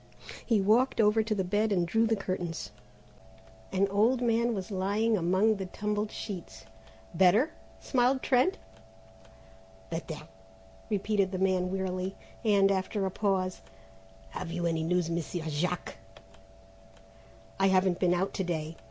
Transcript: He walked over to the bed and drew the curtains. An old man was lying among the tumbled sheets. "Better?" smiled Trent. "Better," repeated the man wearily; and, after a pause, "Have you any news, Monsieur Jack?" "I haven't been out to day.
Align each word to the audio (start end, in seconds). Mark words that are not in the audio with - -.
He 0.43 0.59
walked 0.59 0.99
over 0.99 1.21
to 1.21 1.35
the 1.35 1.43
bed 1.43 1.71
and 1.71 1.87
drew 1.87 2.07
the 2.07 2.15
curtains. 2.15 2.71
An 3.71 3.87
old 3.89 4.19
man 4.19 4.55
was 4.55 4.71
lying 4.71 5.15
among 5.15 5.57
the 5.57 5.67
tumbled 5.67 6.11
sheets. 6.11 6.65
"Better?" 7.13 7.51
smiled 7.79 8.23
Trent. 8.23 8.57
"Better," 9.91 10.27
repeated 10.89 11.31
the 11.31 11.37
man 11.37 11.69
wearily; 11.71 12.15
and, 12.43 12.71
after 12.71 13.05
a 13.05 13.11
pause, 13.11 13.61
"Have 14.31 14.51
you 14.51 14.65
any 14.65 14.81
news, 14.81 15.07
Monsieur 15.07 15.45
Jack?" 15.47 15.99
"I 17.59 17.67
haven't 17.67 17.99
been 17.99 18.15
out 18.15 18.33
to 18.33 18.43
day. 18.43 18.77